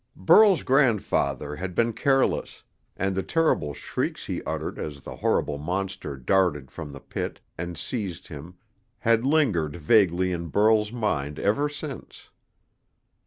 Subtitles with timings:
[0.15, 2.63] Burl's grandfather had been careless,
[2.97, 7.77] and the terrible shrieks he uttered as the horrible monster darted from the pit and
[7.77, 8.55] seized him
[8.97, 12.31] had lingered vaguely in Burl's mind ever since.